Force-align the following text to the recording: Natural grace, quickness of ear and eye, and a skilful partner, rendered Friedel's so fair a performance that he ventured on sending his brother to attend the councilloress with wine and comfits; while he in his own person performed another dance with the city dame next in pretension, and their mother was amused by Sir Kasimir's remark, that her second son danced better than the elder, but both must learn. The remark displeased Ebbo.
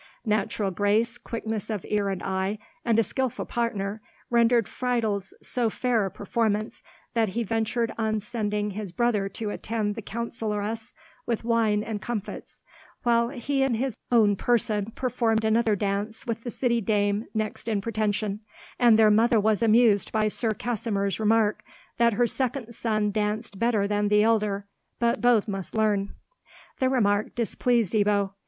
Natural 0.25 0.71
grace, 0.71 1.19
quickness 1.19 1.69
of 1.69 1.85
ear 1.87 2.09
and 2.09 2.23
eye, 2.23 2.57
and 2.83 2.97
a 2.97 3.03
skilful 3.03 3.45
partner, 3.45 4.01
rendered 4.31 4.67
Friedel's 4.67 5.31
so 5.43 5.69
fair 5.69 6.07
a 6.07 6.09
performance 6.09 6.81
that 7.13 7.29
he 7.29 7.43
ventured 7.43 7.93
on 7.99 8.19
sending 8.19 8.71
his 8.71 8.91
brother 8.91 9.29
to 9.29 9.51
attend 9.51 9.93
the 9.93 10.01
councilloress 10.01 10.95
with 11.27 11.43
wine 11.43 11.83
and 11.83 12.01
comfits; 12.01 12.63
while 13.03 13.29
he 13.29 13.61
in 13.61 13.75
his 13.75 13.95
own 14.11 14.35
person 14.35 14.89
performed 14.95 15.45
another 15.45 15.75
dance 15.75 16.25
with 16.25 16.41
the 16.41 16.49
city 16.49 16.81
dame 16.81 17.25
next 17.35 17.67
in 17.67 17.79
pretension, 17.79 18.39
and 18.79 18.97
their 18.97 19.11
mother 19.11 19.39
was 19.39 19.61
amused 19.61 20.11
by 20.11 20.27
Sir 20.27 20.51
Kasimir's 20.55 21.19
remark, 21.19 21.61
that 21.99 22.13
her 22.13 22.25
second 22.25 22.73
son 22.73 23.11
danced 23.11 23.59
better 23.59 23.87
than 23.87 24.07
the 24.07 24.23
elder, 24.23 24.65
but 24.97 25.21
both 25.21 25.47
must 25.47 25.75
learn. 25.75 26.15
The 26.79 26.89
remark 26.89 27.35
displeased 27.35 27.93
Ebbo. 27.93 28.31